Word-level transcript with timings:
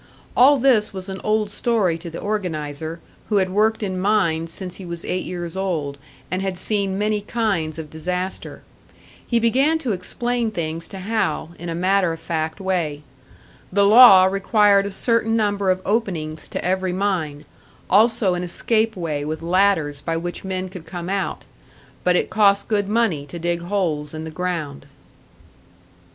All 0.35 0.57
this 0.57 0.93
was 0.95 1.09
an 1.09 1.21
old 1.23 1.51
story 1.51 1.95
to 1.99 2.09
the 2.09 2.17
organiser, 2.19 2.99
who 3.29 3.35
had 3.35 3.51
worked 3.51 3.83
in 3.83 3.99
mines 4.01 4.51
since 4.51 4.77
he 4.77 4.83
was 4.83 5.05
eight 5.05 5.25
years 5.25 5.55
old, 5.55 5.99
and 6.31 6.41
had 6.41 6.57
seen 6.57 6.97
many 6.97 7.21
kinds 7.21 7.77
of 7.77 7.91
disaster. 7.91 8.63
He 9.27 9.39
began 9.39 9.77
to 9.77 9.91
explain 9.91 10.49
things 10.49 10.87
to 10.87 10.97
Hal, 10.97 11.51
in 11.59 11.69
a 11.69 11.75
matter 11.75 12.11
of 12.11 12.19
fact 12.19 12.59
way. 12.59 13.03
The 13.71 13.85
law 13.85 14.25
required 14.25 14.87
a 14.87 14.91
certain 14.91 15.35
number 15.35 15.69
of 15.69 15.83
openings 15.85 16.47
to 16.47 16.65
every 16.65 16.93
mine, 16.93 17.45
also 17.87 18.33
an 18.33 18.41
escape 18.41 18.95
way 18.95 19.23
with 19.23 19.43
ladders 19.43 20.01
by 20.01 20.17
which 20.17 20.43
men 20.43 20.67
could 20.67 20.87
come 20.87 21.09
out; 21.09 21.45
but 22.03 22.15
it 22.15 22.31
cost 22.31 22.67
good 22.67 22.89
money 22.89 23.27
to 23.27 23.37
dig 23.37 23.59
holes 23.61 24.15
in 24.15 24.23
the 24.23 24.31
ground. 24.31 24.87